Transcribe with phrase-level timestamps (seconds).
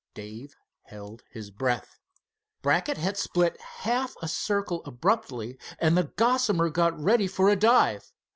[0.15, 1.99] Dave held his breath.
[2.63, 8.11] Brackett had split half a circle abruptly, and the Gossamer got ready for a dive.